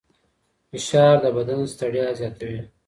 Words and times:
فشار 0.69 1.15
د 1.23 1.25
بدن 1.37 1.59
ستړیا 1.73 2.07
زیاتوي. 2.19 2.59